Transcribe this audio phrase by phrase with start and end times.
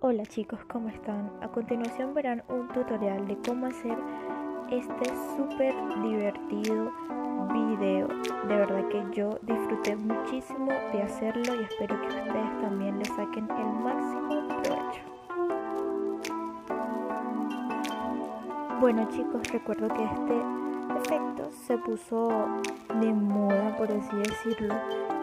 [0.00, 1.32] Hola chicos, ¿cómo están?
[1.40, 3.96] A continuación verán un tutorial de cómo hacer
[4.70, 6.92] este súper divertido
[7.50, 8.06] video.
[8.46, 13.48] De verdad que yo disfruté muchísimo de hacerlo y espero que ustedes también le saquen
[13.50, 15.00] el máximo provecho.
[18.78, 20.42] Bueno chicos, recuerdo que este
[20.90, 22.28] efecto se puso
[23.00, 24.74] de moda, por así decirlo,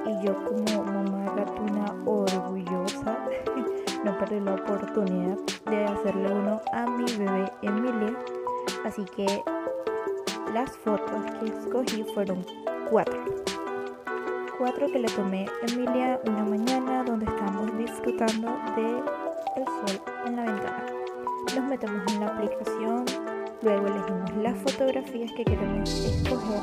[0.05, 3.17] y yo como mamá gatuna orgullosa
[4.03, 8.13] no perdí la oportunidad de hacerle uno a mi bebé Emilia.
[8.85, 9.43] Así que
[10.53, 12.45] las fotos que escogí fueron
[12.89, 13.19] cuatro.
[14.57, 19.03] Cuatro que le tomé Emilia una mañana donde estábamos disfrutando del
[19.55, 20.85] el sol en la ventana.
[21.55, 23.05] Nos metemos en la aplicación,
[23.63, 26.61] luego elegimos las fotografías que queremos escoger.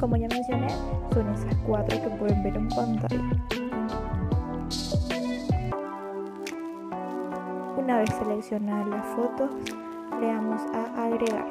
[0.00, 0.68] Como ya mencioné,
[1.12, 3.24] son esas cuatro que pueden ver en pantalla.
[7.76, 9.50] Una vez seleccionadas las fotos,
[10.20, 11.46] le damos a agregar.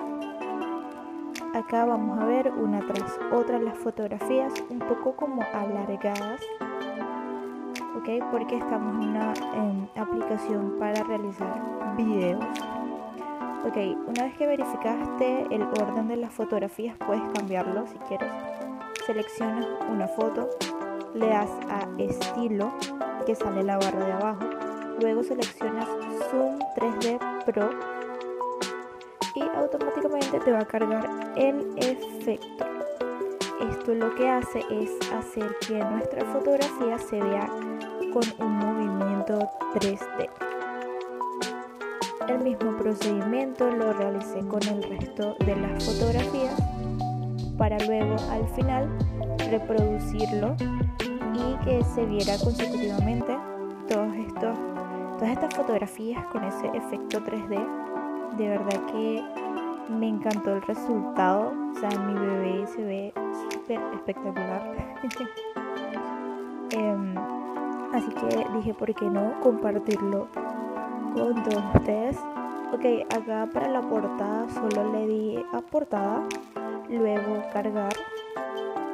[1.53, 6.41] Acá vamos a ver una tras otra las fotografías un poco como alargadas,
[7.95, 8.09] ¿ok?
[8.31, 9.33] Porque estamos en una
[9.95, 12.45] aplicación para realizar videos.
[13.67, 18.31] Ok, una vez que verificaste el orden de las fotografías, puedes cambiarlo si quieres.
[19.05, 20.49] Seleccionas una foto,
[21.13, 22.71] le das a estilo,
[23.25, 24.45] que sale la barra de abajo
[24.99, 25.87] Luego seleccionas
[26.31, 27.69] Zoom 3D Pro
[29.35, 32.65] y automáticamente te va a cargar el efecto.
[33.69, 37.47] Esto lo que hace es hacer que nuestra fotografía se vea
[38.11, 40.29] con un movimiento 3D.
[42.27, 46.61] El mismo procedimiento lo realicé con el resto de las fotografías
[47.57, 48.89] para luego al final
[49.49, 50.55] reproducirlo
[51.33, 53.37] y que se viera consecutivamente
[53.87, 54.57] todos estos
[55.17, 59.23] todas estas fotografías con ese efecto 3D, de verdad que
[59.89, 61.53] me encantó el resultado.
[61.75, 63.13] O sea, mi bebé se ve
[63.51, 64.97] súper espectacular.
[66.69, 67.17] Em,
[67.93, 70.27] así que dije, ¿por qué no compartirlo
[71.13, 72.17] con todos ustedes?
[72.73, 72.85] Ok,
[73.15, 76.23] acá para la portada solo le di a portada,
[76.89, 77.93] luego cargar,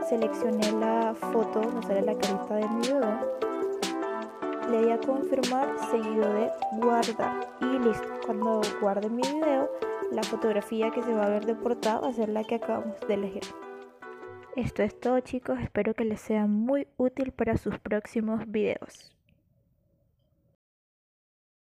[0.08, 3.18] seleccioné la foto, no sale la carita de mi bebé.
[4.70, 9.70] Le di a confirmar seguido de guardar y listo cuando guarde mi video
[10.12, 13.00] la fotografía que se va a ver de portada va a ser la que acabamos
[13.08, 13.44] de elegir.
[14.56, 15.60] Esto es todo chicos.
[15.60, 19.14] Espero que les sea muy útil para sus próximos videos